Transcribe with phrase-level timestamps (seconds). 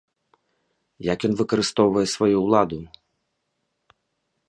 [1.13, 2.83] Як ён выкарыстоўвае сваю ўладу?